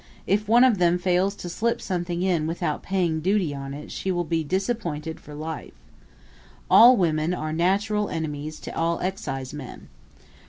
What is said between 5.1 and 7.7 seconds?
for life. All women are